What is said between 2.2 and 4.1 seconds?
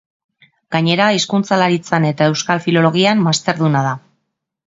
Euskal Filologian masterduna da.